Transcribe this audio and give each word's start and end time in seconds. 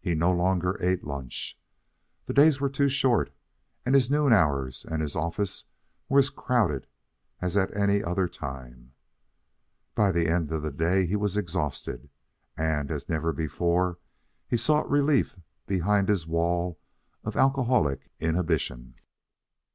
He 0.00 0.14
no 0.14 0.32
longer 0.32 0.78
ate 0.82 1.04
lunch. 1.04 1.60
The 2.24 2.32
days 2.32 2.58
were 2.58 2.70
too 2.70 2.88
short, 2.88 3.30
and 3.84 3.94
his 3.94 4.10
noon 4.10 4.32
hours 4.32 4.86
and 4.90 5.02
his 5.02 5.14
office 5.14 5.64
were 6.08 6.20
as 6.20 6.30
crowded 6.30 6.86
as 7.42 7.54
at 7.54 7.76
any 7.76 8.02
other 8.02 8.28
time. 8.28 8.94
By 9.94 10.10
the 10.10 10.26
end 10.26 10.52
of 10.52 10.62
the 10.62 10.70
day 10.72 11.04
he 11.04 11.16
was 11.16 11.36
exhausted, 11.36 12.08
and, 12.56 12.90
as 12.90 13.10
never 13.10 13.30
before, 13.30 13.98
he 14.46 14.56
sought 14.56 14.90
relief 14.90 15.36
behind 15.66 16.08
his 16.08 16.26
wall 16.26 16.80
of 17.22 17.36
alcoholic 17.36 18.10
inhibition. 18.18 18.94